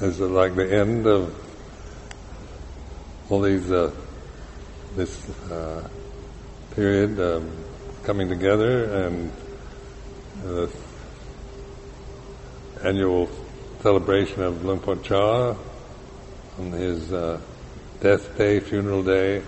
[0.00, 1.34] is it like the end of
[3.30, 3.90] all these uh,
[4.94, 5.88] this uh,
[6.74, 7.50] period um,
[8.04, 9.32] coming together and
[10.42, 10.70] the
[12.82, 13.28] annual
[13.80, 15.56] celebration of Luang Por Chah
[16.58, 17.40] on his uh,
[18.00, 19.42] death day, funeral day.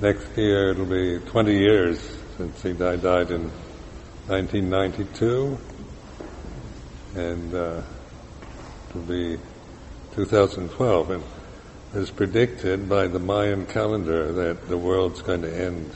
[0.00, 2.00] Next year it'll be 20 years
[2.36, 3.50] since he died, died in
[4.26, 5.58] 1992,
[7.14, 7.54] and
[8.96, 9.38] it'll be
[10.14, 11.10] 2012.
[11.10, 11.22] And
[11.94, 15.90] it's predicted by the Mayan calendar that the world's going to end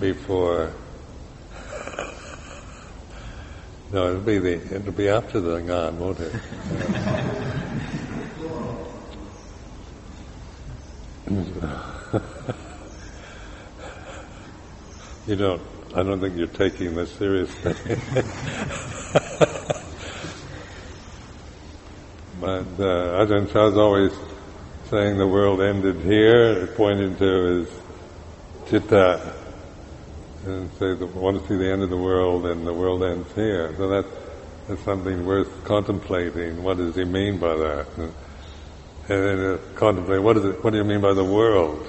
[0.00, 0.72] before.
[3.92, 6.32] No, it'll be the it'll be after the Ngan, won't it?
[15.28, 15.62] you don't.
[15.94, 17.76] I don't think you're taking this seriously.
[22.46, 24.12] but uh, Ajahn Chah's always
[24.88, 27.68] saying the world ended here, pointing to his
[28.68, 29.34] chitta,
[30.44, 33.74] and say want to see the end of the world, and the world ends here.
[33.76, 36.62] So that's something worth contemplating.
[36.62, 37.86] What does he mean by that?
[37.96, 38.14] And,
[39.08, 40.62] and then uh, contemplate what is it?
[40.62, 41.84] What do you mean by the world?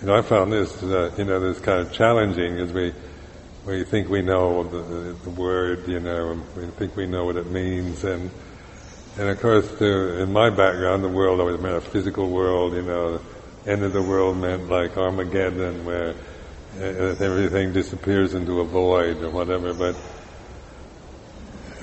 [0.00, 2.92] You know, I found this, uh, you know, this kind of challenging as we
[3.64, 7.36] we think we know the, the word, you know, and we think we know what
[7.36, 8.28] it means, and
[9.18, 12.72] and of course, to, in my background, the world always meant a physical world.
[12.74, 13.18] You know,
[13.64, 16.14] the end of the world meant like Armageddon, where
[16.78, 19.74] uh, everything disappears into a void or whatever.
[19.74, 19.96] But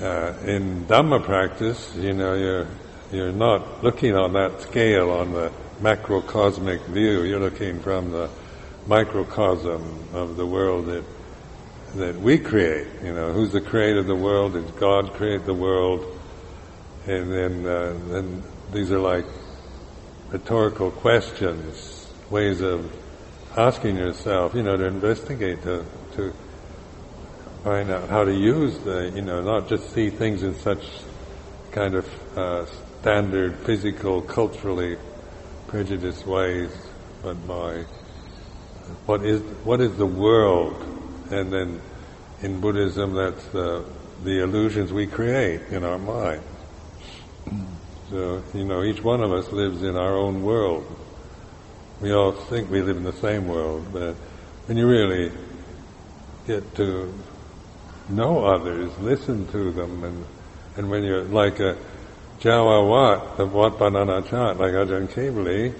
[0.00, 2.66] uh, in Dhamma practice, you know, you're
[3.12, 7.22] you're not looking on that scale on the macrocosmic view.
[7.22, 8.30] You're looking from the
[8.86, 11.04] microcosm of the world that
[11.96, 12.88] that we create.
[13.04, 14.54] You know, who's the creator of the world?
[14.54, 16.14] Did God create the world?
[17.06, 19.24] And then, uh, then these are like
[20.30, 22.92] rhetorical questions, ways of
[23.56, 26.34] asking yourself, you know, to investigate, to, to
[27.62, 30.84] find out how to use the, you know, not just see things in such
[31.70, 32.66] kind of uh,
[33.00, 34.96] standard, physical, culturally
[35.68, 36.70] prejudiced ways,
[37.22, 37.84] but by
[39.06, 40.74] what is what is the world,
[41.30, 41.80] and then
[42.42, 43.84] in Buddhism, that's the
[44.24, 46.42] the illusions we create in our mind.
[48.10, 50.86] So, you know, each one of us lives in our own world.
[52.00, 54.14] We all think we live in the same world, but
[54.66, 55.32] when you really
[56.46, 57.12] get to
[58.08, 60.24] know others, listen to them, and,
[60.76, 61.76] and when you're like a
[62.40, 65.74] Jawa Wat, the Wat Pah Nanachat, like Ajahn Kevali,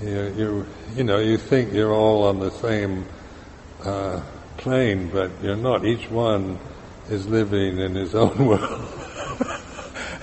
[0.00, 3.04] you, you, you know, you think you're all on the same
[3.84, 4.22] uh,
[4.56, 5.84] plane, but you're not.
[5.84, 6.58] Each one
[7.10, 8.97] is living in his own world.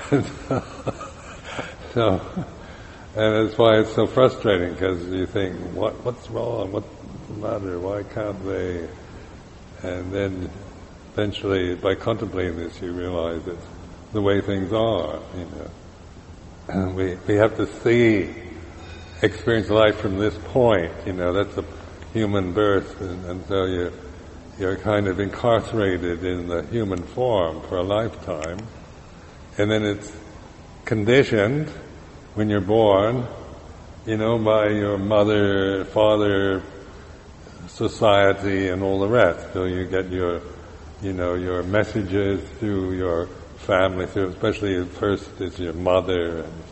[1.94, 2.22] so,
[3.16, 6.72] and that's why it's so frustrating because you think, what, what's wrong?
[6.72, 6.88] What's
[7.28, 7.80] the matter?
[7.80, 8.88] Why can't they?
[9.82, 10.50] And then
[11.14, 13.66] eventually, by contemplating this, you realize it's
[14.14, 15.20] the way things are.
[15.36, 15.72] You know,
[16.68, 18.34] and we we have to see,
[19.24, 20.92] experience life from this point.
[21.08, 21.66] You know, that's a
[22.14, 23.92] human birth, and, and so you
[24.60, 28.60] you're kind of incarcerated in the human form for a lifetime,
[29.58, 30.12] and then it's
[30.84, 31.70] conditioned
[32.34, 33.26] when you're born,
[34.06, 36.62] you know, by your mother, father,
[37.68, 39.54] society, and all the rest.
[39.54, 40.42] So you get your,
[41.02, 43.28] you know, your messages through your
[43.60, 46.64] family, through especially first is your mother and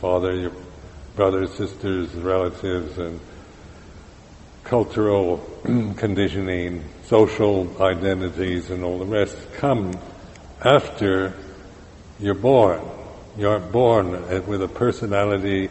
[0.00, 0.52] father, your
[1.14, 3.20] brothers, sisters, relatives, and
[4.64, 5.38] cultural
[5.96, 9.92] conditioning, social identities, and all the rest come
[10.64, 11.32] after
[12.18, 12.80] you're born.
[13.36, 14.10] You aren't born
[14.46, 15.70] with a personality,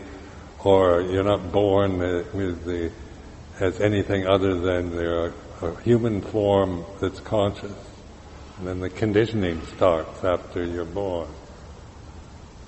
[0.63, 2.91] or you're not born with the
[3.59, 7.73] as anything other than the, a human form that's conscious.
[8.57, 11.27] And then the conditioning starts after you're born.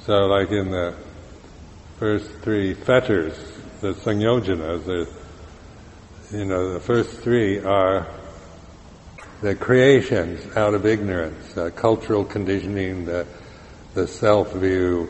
[0.05, 0.95] So, like in the
[1.97, 3.33] first three fetters,
[3.81, 5.09] the sanyojanas, the,
[6.35, 8.07] you know, the first three are
[9.41, 13.25] the creations out of ignorance, cultural conditioning, the
[13.93, 15.09] the self view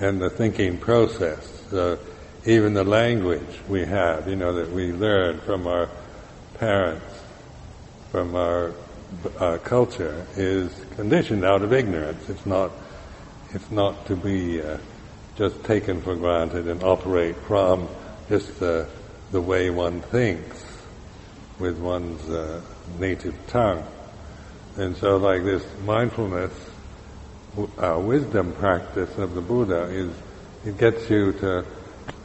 [0.00, 1.72] and the thinking process.
[1.72, 1.96] Uh,
[2.46, 5.88] even the language we have, you know, that we learn from our
[6.58, 7.22] parents,
[8.10, 8.72] from our
[9.38, 12.28] uh, culture, is conditioned out of ignorance.
[12.28, 12.70] It's not,
[13.52, 14.76] it's not to be uh,
[15.36, 17.88] just taken for granted and operate from
[18.28, 18.88] just the,
[19.32, 20.64] the way one thinks
[21.58, 22.60] with one's uh,
[22.98, 23.84] native tongue.
[24.76, 26.52] And so, like this mindfulness
[27.56, 30.10] uh, wisdom practice of the Buddha is
[30.64, 31.64] it gets you to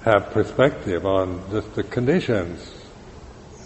[0.03, 2.73] have perspective on just the conditions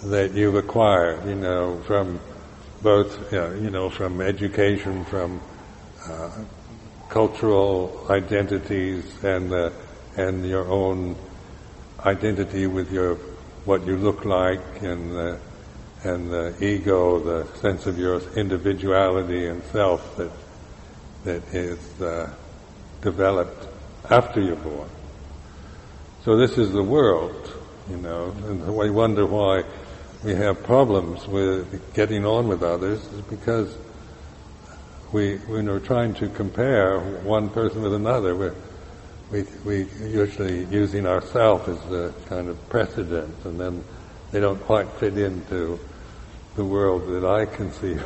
[0.04, 2.20] that you've acquired, you know, from
[2.82, 5.40] both, you know, from education, from
[6.10, 6.30] uh,
[7.08, 9.70] cultural identities, and uh,
[10.18, 11.16] and your own
[12.06, 13.16] identity with your
[13.66, 15.40] what you look like, and the,
[16.04, 20.32] and the ego, the sense of your individuality and self that
[21.24, 22.34] that is uh,
[23.02, 23.68] developed
[24.10, 24.90] after you're born.
[26.24, 27.52] So this is the world,
[27.90, 29.64] you know, and we wonder why
[30.24, 33.76] we have problems with getting on with others is because
[35.12, 38.56] we, when we're trying to compare one person with another, we're,
[39.32, 43.84] we, we usually using ourselves as the kind of precedent, and then
[44.32, 45.80] they don't quite fit into
[46.56, 48.04] the world that I conceive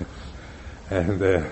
[0.90, 1.44] and, uh,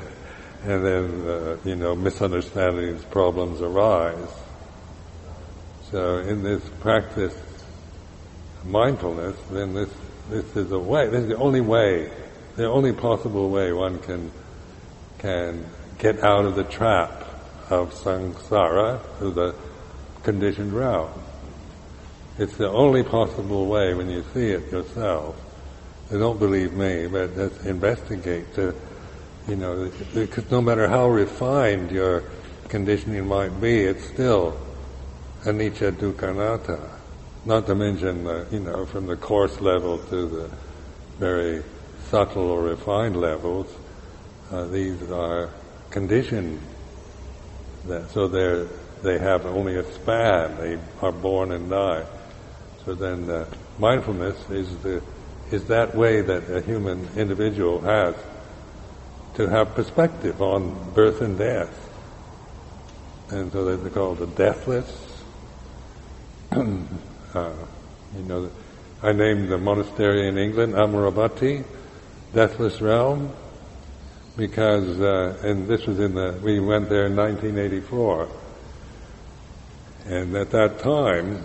[0.64, 4.28] and then, uh, you know, misunderstandings, problems arise.
[5.90, 7.34] So in this practice,
[8.64, 9.90] mindfulness, then this,
[10.28, 12.10] this is a way, this is the only way,
[12.56, 14.30] the only possible way one can,
[15.18, 15.64] can
[15.98, 17.24] get out of the trap
[17.70, 19.54] of samsara, to the
[20.22, 21.10] conditioned realm.
[22.38, 25.36] It's the only possible way when you see it yourself.
[26.10, 27.30] You don't believe me, but
[27.64, 28.74] investigate to,
[29.48, 32.24] you know, because no matter how refined your
[32.68, 34.58] conditioning might be, it's still
[35.44, 36.78] anicca dukkha anatta.
[37.46, 40.50] Not to mention, uh, you know, from the coarse level to the
[41.18, 41.62] very
[42.10, 43.74] subtle or refined levels,
[44.50, 45.48] uh, these are
[45.90, 46.60] conditioned.
[47.86, 48.68] That, so they
[49.02, 50.58] they have only a span.
[50.58, 52.04] They are born and die.
[52.84, 53.46] So then, uh,
[53.78, 55.02] mindfulness is the
[55.50, 58.14] is that way that a human individual has
[59.38, 61.88] to have perspective on birth and death.
[63.30, 65.22] And so they're called the deathless.
[66.50, 67.52] uh,
[68.16, 68.50] you know,
[69.00, 71.62] I named the monastery in England Amaravati,
[72.34, 73.30] Deathless Realm,
[74.36, 78.28] because, uh, and this was in the, we went there in 1984.
[80.06, 81.44] And at that time,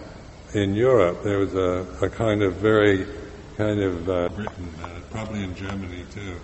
[0.56, 3.06] in Europe, there was a, a kind of very,
[3.56, 6.40] kind of, uh, Britain, uh, probably in Germany too,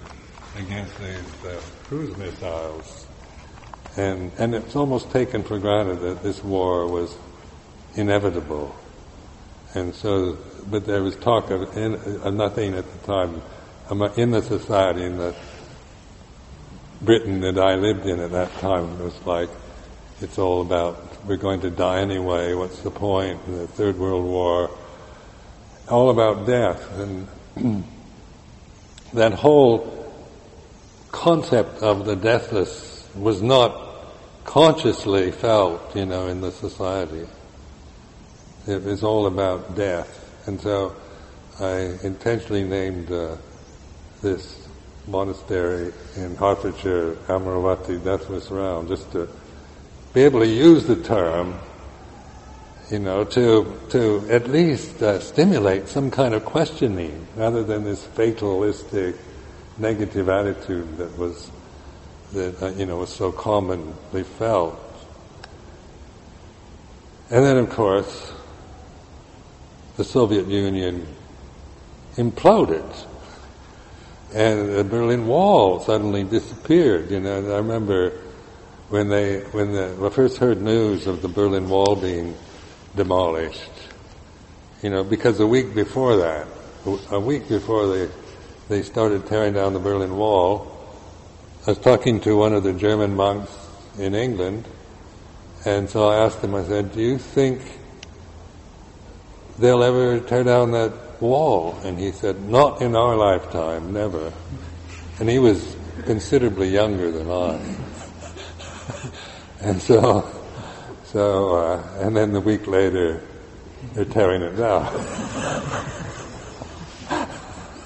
[0.58, 3.08] against these uh, cruise missiles.
[3.98, 7.16] And, and it's almost taken for granted that this war was
[7.96, 8.76] inevitable.
[9.74, 10.38] And so,
[10.70, 13.42] but there was talk of, in, of nothing at the time
[14.18, 15.36] in the society in the
[17.02, 19.00] Britain that I lived in at that time.
[19.00, 19.50] It was like,
[20.22, 23.46] it's all about, we're going to die anyway, what's the point?
[23.48, 24.70] The Third World War,
[25.88, 27.00] all about death.
[27.00, 27.28] And
[29.14, 29.99] that whole
[31.20, 34.06] concept of the deathless was not
[34.46, 37.28] consciously felt, you know, in the society.
[38.66, 40.48] It was all about death.
[40.48, 40.96] And so
[41.60, 43.36] I intentionally named uh,
[44.22, 44.66] this
[45.08, 49.28] monastery in Hertfordshire, Amaravati, Deathless Realm, just to
[50.14, 51.60] be able to use the term,
[52.90, 58.06] you know, to, to at least uh, stimulate some kind of questioning rather than this
[58.06, 59.16] fatalistic
[59.80, 61.50] negative attitude that was,
[62.34, 64.80] that, uh, you know, was so commonly felt.
[67.30, 68.32] And then, of course,
[69.98, 71.06] the Soviet Union
[72.16, 73.06] imploded.
[74.34, 77.54] And the Berlin Wall suddenly disappeared, you know.
[77.54, 78.12] I remember
[78.90, 82.36] when they, when the, I first heard news of the Berlin Wall being
[82.96, 83.72] demolished,
[84.82, 86.48] you know, because a week before that,
[87.12, 88.10] a week before they,
[88.70, 90.72] they started tearing down the Berlin Wall,
[91.66, 93.52] I was talking to one of the German monks
[93.98, 94.66] in England,
[95.66, 97.62] and so I asked him, I said, do you think
[99.58, 101.80] they'll ever tear down that wall?
[101.84, 104.32] And he said, not in our lifetime, never.
[105.20, 107.60] And he was considerably younger than I.
[109.62, 110.30] and so,
[111.06, 113.24] so, uh, and then the week later,
[113.96, 114.86] they're tearing it down.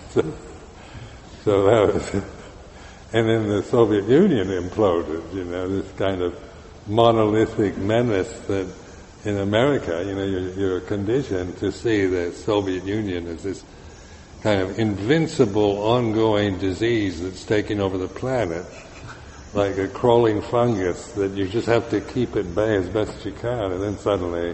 [0.09, 0.33] so,
[1.43, 2.13] so that was,
[3.13, 6.39] and then the Soviet Union imploded, you know, this kind of
[6.87, 8.67] monolithic menace that
[9.25, 13.63] in America, you know, you're, you're conditioned to see the Soviet Union as this
[14.41, 18.65] kind of invincible, ongoing disease that's taking over the planet,
[19.53, 23.31] like a crawling fungus that you just have to keep at bay as best you
[23.31, 24.53] can, and then suddenly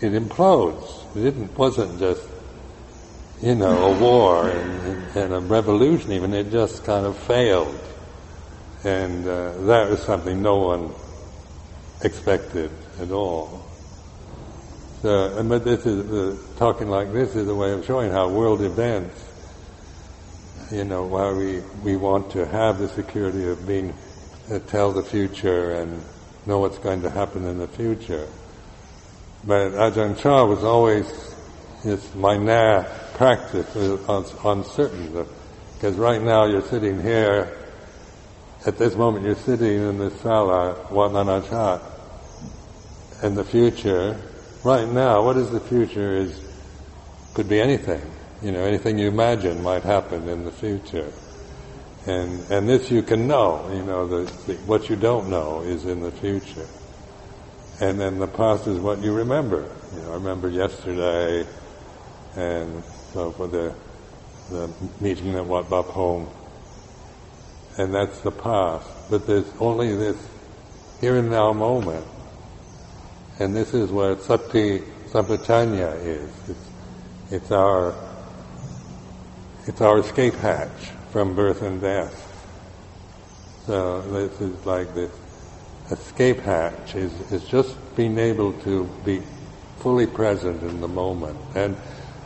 [0.00, 1.16] it implodes.
[1.16, 2.26] It wasn't just,
[3.42, 7.78] you know, a war and, and a revolution even, it just kind of failed.
[8.84, 10.92] And uh, that was something no one
[12.02, 12.70] expected
[13.00, 13.64] at all.
[15.02, 18.62] So, but this is uh, talking like this is a way of showing how world
[18.62, 19.28] events,
[20.70, 23.92] you know, why we we want to have the security of being
[24.52, 26.00] uh, tell the future and
[26.46, 28.28] know what's going to happen in the future.
[29.44, 31.06] But Ajahn Chah was always
[31.82, 32.38] his my
[33.22, 34.00] practice is
[34.44, 35.24] uncertain
[35.74, 37.56] because right now you're sitting here.
[38.66, 41.80] At this moment, you're sitting in this sala, Wat Nanachat.
[43.22, 44.20] In the future,
[44.64, 46.42] right now, what is the future is,
[47.32, 48.02] could be anything.
[48.42, 51.12] You know, anything you imagine might happen in the future.
[52.06, 55.84] And, and this you can know, you know, the, the, what you don't know is
[55.84, 56.66] in the future.
[57.80, 59.72] And then the past is what you remember.
[59.94, 61.46] You know, I remember yesterday,
[62.34, 63.74] and so for the,
[64.50, 66.32] the meeting at Wat Pah Pong.
[67.78, 68.86] And that's the past.
[69.10, 70.16] But there's only this
[71.00, 72.06] here and now moment
[73.38, 76.30] and this is where sati sampajanya is.
[76.48, 76.70] It's,
[77.30, 77.94] it's our
[79.66, 82.28] it's our escape hatch from birth and death.
[83.66, 85.12] So this is like this
[85.90, 89.22] escape hatch is, is just being able to be
[89.78, 91.76] fully present in the moment and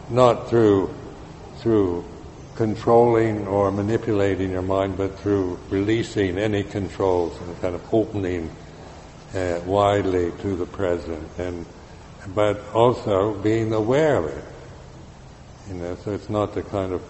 [0.09, 0.95] not through
[1.59, 2.05] through
[2.55, 8.51] controlling or manipulating your mind, but through releasing any controls and kind of opening
[9.35, 11.67] uh, widely to the present, and
[12.35, 14.45] but also being aware of it.
[15.69, 17.03] You know, so it's not the kind of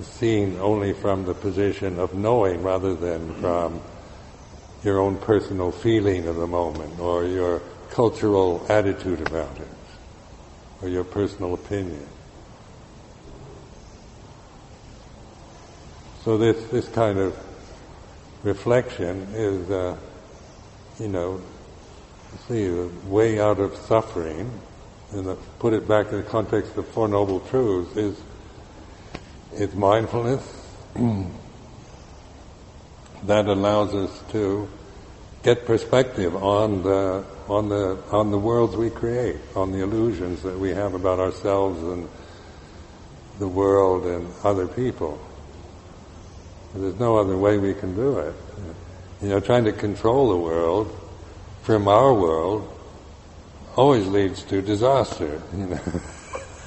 [0.00, 3.80] seeing only from the position of knowing rather than from
[4.84, 9.68] your own personal feeling of the moment or your cultural attitude about it
[10.80, 12.06] or your personal opinion.
[16.28, 17.34] So this, this kind of
[18.42, 19.96] reflection is, uh,
[21.00, 21.40] you know,
[22.46, 24.52] see, the way out of suffering,
[25.12, 28.20] and put it back in the context of Four Noble Truths, is,
[29.54, 30.46] is mindfulness.
[33.22, 34.68] that allows us to
[35.42, 40.58] get perspective on the on the on the worlds we create, on the illusions that
[40.58, 42.06] we have about ourselves and
[43.38, 45.18] the world and other people.
[46.78, 48.34] There's no other way we can do it.
[49.20, 50.96] You know, trying to control the world
[51.62, 52.72] from our world
[53.74, 55.42] always leads to disaster.
[55.52, 55.80] You know,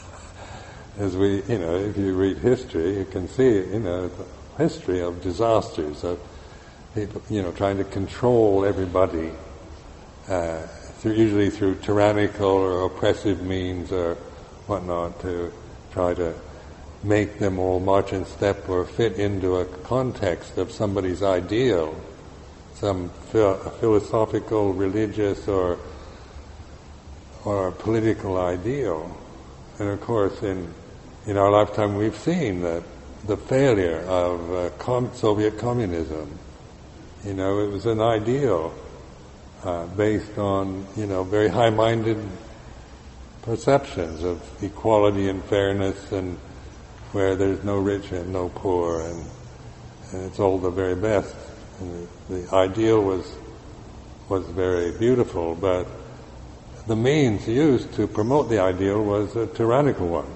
[0.97, 4.25] as we, you know, if you read history, you can see, you know, the
[4.57, 6.19] history of disasters of
[6.93, 9.31] people, you know, trying to control everybody,
[10.27, 10.61] uh,
[10.99, 14.15] through, usually through tyrannical or oppressive means or
[14.67, 15.53] whatnot, to
[15.93, 16.35] try to
[17.03, 21.95] make them all march in step or fit into a context of somebody's ideal
[22.81, 25.77] some philosophical, religious, or
[27.45, 29.15] or political ideal.
[29.77, 30.73] And of course, in
[31.27, 32.81] in our lifetime, we've seen that
[33.27, 36.39] the failure of uh, com- Soviet communism.
[37.23, 38.73] You know, it was an ideal
[39.63, 42.17] uh, based on you know very high-minded
[43.43, 46.35] perceptions of equality and fairness, and
[47.13, 49.25] where there's no rich and no poor, and,
[50.11, 51.35] and it's all the very best
[52.29, 53.35] the ideal was
[54.29, 55.85] was very beautiful, but
[56.87, 60.33] the means used to promote the ideal was a tyrannical one.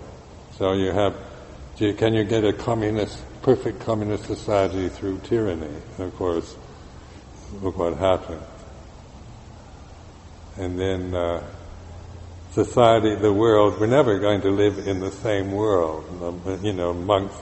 [0.58, 1.16] So you have,
[1.78, 5.74] can you get a communist, perfect communist society through tyranny?
[5.98, 6.58] And of course,
[7.62, 8.42] look what happened.
[10.58, 11.42] And then uh,
[12.56, 16.06] society, the world, we're never going to live in the same world.
[16.24, 17.36] Um, you know, monks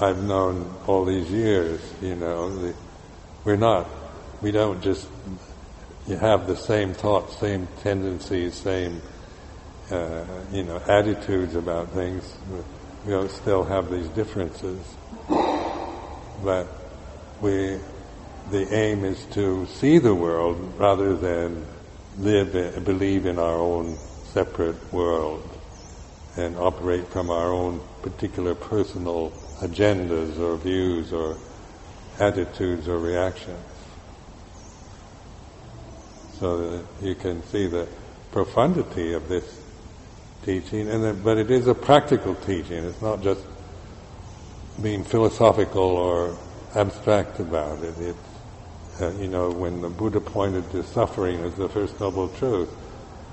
[0.00, 2.74] I've known all these years, you know, the,
[3.44, 3.88] we're not,
[4.40, 5.06] we don't just
[6.08, 9.00] have the same thoughts, same tendencies, same,
[9.92, 12.24] uh, you know, attitudes about things.
[13.06, 14.80] We don't still have these differences,
[16.42, 16.66] but
[17.40, 17.78] we,
[18.50, 21.64] the aim is to see the world rather than
[22.18, 23.98] live, believe in our own
[24.32, 25.48] separate world
[26.36, 31.36] and operate from our own particular personal agendas or views or
[32.18, 33.58] attitudes or reactions.
[36.38, 37.86] So that you can see the
[38.32, 39.60] profundity of this
[40.44, 42.84] teaching, and that, but it is a practical teaching.
[42.84, 43.44] It's not just
[44.82, 46.36] being philosophical or
[46.74, 47.94] abstract about it.
[47.98, 48.31] It's,
[49.00, 52.68] uh, you know, when the Buddha pointed to suffering as the first noble truth,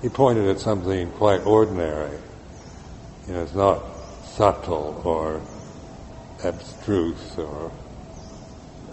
[0.01, 2.17] he pointed at something quite ordinary.
[3.27, 3.83] You know, it's not
[4.23, 5.41] subtle or
[6.43, 7.71] abstruse or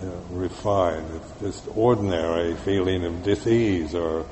[0.02, 1.06] uh, refined.
[1.14, 4.26] It's just ordinary feeling of disease or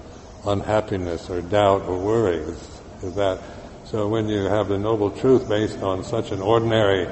[0.45, 2.37] unhappiness or doubt or worry.
[2.37, 3.41] Is, is that
[3.85, 4.09] so?
[4.09, 7.07] When you have the noble truth based on such an ordinary,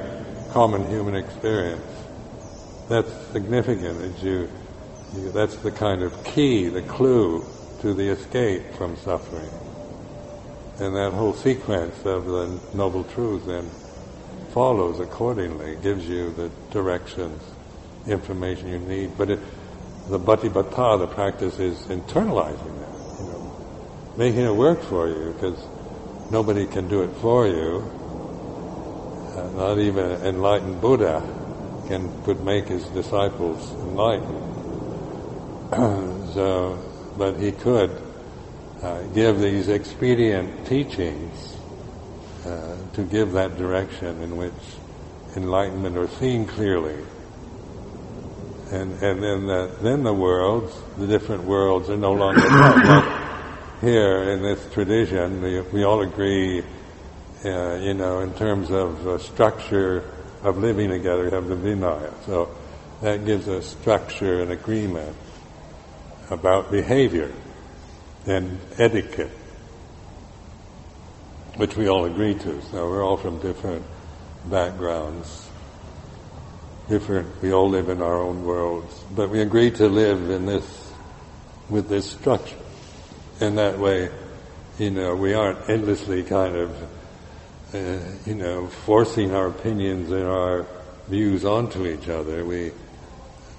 [0.51, 1.83] common human experience,
[2.89, 4.01] that's significant.
[4.01, 4.51] That you, you,
[5.13, 7.45] that's the kind of key, the clue
[7.81, 9.51] to the escape from suffering.
[10.79, 13.69] And that whole sequence of the noble truth then
[14.53, 17.43] follows accordingly, gives you the directions,
[18.07, 19.17] information you need.
[19.19, 19.39] But it,
[20.09, 25.63] the bhatibhata, the practice, is internalizing that, you know, making it work for you, because
[26.31, 27.85] nobody can do it for you.
[29.37, 31.23] Uh, not even an enlightened Buddha
[31.89, 34.52] can could make his disciples enlightened.
[36.35, 36.79] so,
[37.17, 37.91] but he could
[38.83, 41.57] uh, give these expedient teachings
[42.45, 44.53] uh, to give that direction in which
[45.35, 47.03] enlightenment or seen clearly.
[48.71, 52.41] And, and then the, then the worlds, the different worlds are no longer
[53.81, 55.41] here in this tradition.
[55.41, 56.63] We, we all agree,
[57.47, 60.05] uh, you know, in terms of structure
[60.43, 62.13] of living together, we have the Vinaya.
[62.27, 62.55] So
[63.01, 65.17] that gives us structure and agreement
[66.31, 67.33] about behavior
[68.27, 69.31] and etiquette,
[71.57, 72.63] which we all agree to.
[72.63, 73.85] So we're all from different
[74.47, 75.49] backgrounds,
[76.89, 77.43] different.
[77.43, 80.93] We all live in our own worlds, but we agree to live in this
[81.69, 82.57] with this structure.
[83.41, 84.11] In that way,
[84.79, 86.89] you know, we aren't endlessly kind of
[87.75, 90.67] uh, you know, forcing our opinions and our
[91.09, 92.45] views onto each other.
[92.45, 92.73] We,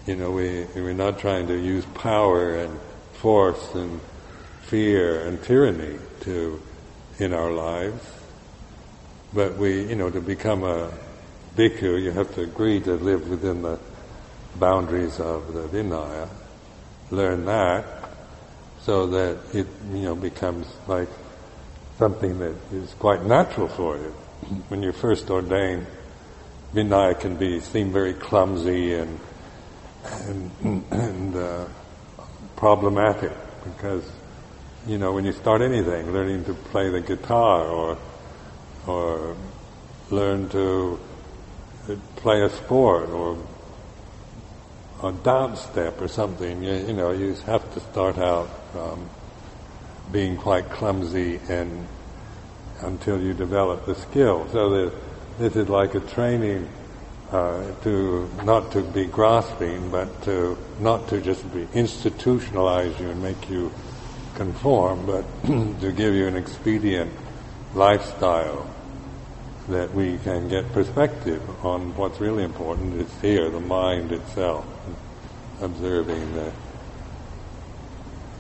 [0.05, 2.77] you know, we, we're not trying to use power and
[3.13, 4.01] force and
[4.63, 6.61] fear and tyranny to,
[7.19, 8.05] in our lives.
[9.33, 10.91] But we, you know, to become a
[11.55, 13.79] bhikkhu, you have to agree to live within the
[14.55, 16.27] boundaries of the Vinaya,
[17.09, 17.85] learn that,
[18.81, 21.07] so that it, you know, becomes like
[21.97, 24.13] something that is quite natural for you.
[24.67, 25.87] When you're first ordained,
[26.73, 29.19] Vinaya can be seem very clumsy and
[30.03, 31.65] and, and uh,
[32.55, 33.31] problematic
[33.63, 34.03] because
[34.85, 37.97] you know when you start anything, learning to play the guitar or
[38.85, 39.35] or
[40.09, 40.99] learn to
[42.17, 43.37] play a sport or
[45.03, 49.09] a dance step or something, you, you know, you have to start out from
[50.11, 51.87] being quite clumsy and
[52.81, 54.47] until you develop the skill.
[54.51, 54.93] So that
[55.39, 56.69] this is like a training
[57.33, 63.23] uh, to not to be grasping, but to not to just be institutionalize you and
[63.23, 63.71] make you
[64.35, 67.11] conform, but to give you an expedient
[67.73, 68.69] lifestyle
[69.67, 73.01] that we can get perspective on what's really important.
[73.01, 74.65] It's here, the mind itself,
[75.59, 76.51] observing the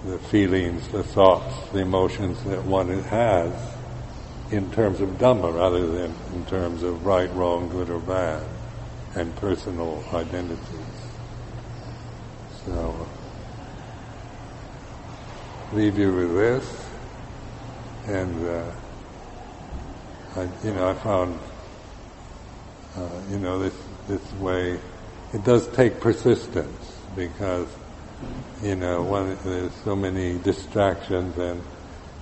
[0.05, 3.53] the feelings, the thoughts, the emotions that one has
[4.51, 8.43] in terms of Dhamma rather than in terms of right, wrong, good or bad,
[9.15, 10.59] and personal identities.
[12.65, 13.07] So,
[15.73, 16.85] leave you with this,
[18.07, 18.71] and uh,
[20.35, 21.39] I, you know, I found,
[22.95, 23.75] uh, you know, this
[24.07, 24.79] this way.
[25.33, 27.67] It does take persistence because
[28.61, 31.61] you know, one, there's so many distractions and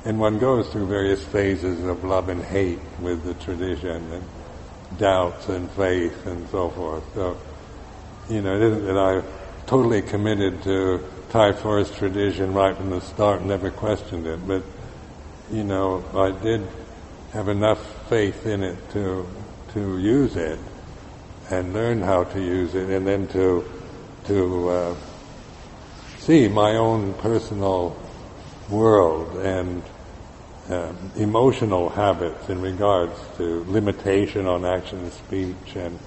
[0.04, 4.24] and one goes through various phases of love and hate with the tradition and
[4.98, 7.04] doubts and faith and so forth.
[7.14, 7.38] So,
[8.30, 9.24] you know, it isn't that I
[9.66, 14.64] totally committed to Thai forest tradition right from the start, never questioned it, but
[15.52, 16.68] you know, I did
[17.34, 19.28] have enough faith in it to
[19.74, 20.60] to use it
[21.50, 23.64] and learn how to use it, and then to
[24.26, 24.96] to uh,
[26.20, 27.98] see my own personal
[28.70, 29.84] world and
[30.72, 36.00] um, emotional habits in regards to limitation on action and speech and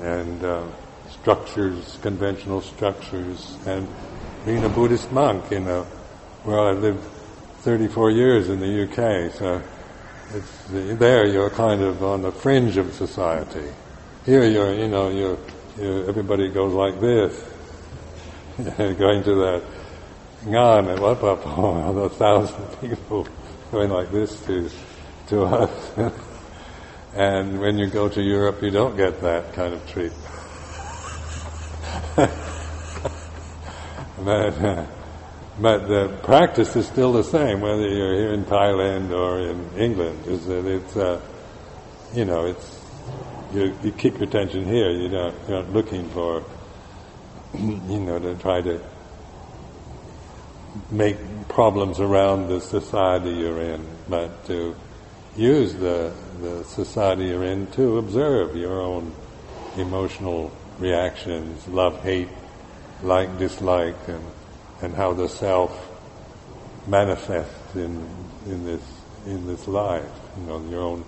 [0.00, 0.66] and uh,
[1.10, 3.86] structures, conventional structures, and
[4.44, 5.86] being a Buddhist monk in a
[6.44, 7.04] well, I lived
[7.60, 9.62] 34 years in the UK, so
[10.32, 13.68] it's there you're kind of on the fringe of society.
[14.24, 15.38] Here you're, you know, you're,
[15.78, 17.38] you're everybody goes like this,
[18.98, 19.62] going to the
[20.42, 23.28] And what up a thousand people
[23.70, 24.70] going like this to
[25.26, 25.98] to us.
[27.14, 30.24] and when you go to Europe, you don't get that kind of treatment.
[34.24, 34.86] but, uh,
[35.60, 40.26] but the practice is still the same, whether you're here in Thailand or in England.
[40.26, 41.20] Is that it's, uh,
[42.14, 42.80] you know, it's
[43.52, 44.90] you, you keep your attention here.
[44.90, 46.42] You don't, you're not looking for
[47.52, 48.80] you know, to try to
[50.90, 51.16] make
[51.48, 54.74] problems around the society you're in, but to
[55.36, 59.12] use the, the society you're in to observe your own
[59.76, 62.28] emotional reactions, love, hate,
[63.02, 64.24] like, dislike, and,
[64.82, 65.88] and how the self
[66.86, 68.06] manifests in,
[68.46, 68.82] in this,
[69.26, 70.04] in this life.
[70.38, 71.04] You know, your own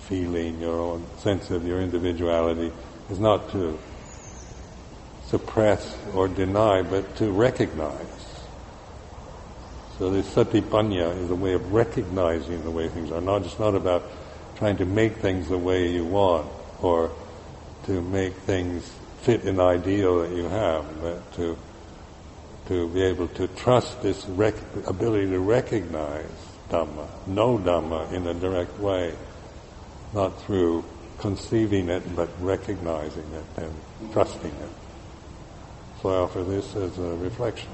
[0.00, 2.72] feeling, your own sense of your individuality
[3.10, 3.78] is not to
[5.26, 8.27] suppress or deny, but to recognize.
[9.98, 13.20] So this satipanya is a way of recognizing the way things are.
[13.20, 14.04] Not just not about
[14.56, 16.48] trying to make things the way you want
[16.80, 17.10] or
[17.86, 18.88] to make things
[19.22, 21.58] fit an ideal that you have, but to
[22.68, 24.54] to be able to trust this rec-
[24.86, 26.30] ability to recognize
[26.68, 29.14] Dhamma, know Dhamma in a direct way,
[30.12, 30.84] not through
[31.18, 33.74] conceiving it, but recognizing it and
[34.12, 34.70] trusting it.
[36.02, 37.70] So I offer this as a reflection.